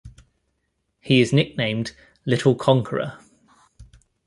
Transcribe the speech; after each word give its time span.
He 0.99 1.21
is 1.21 1.31
nicknamed 1.31 1.91
"Little 2.25 2.55
Conqueror". 2.55 3.19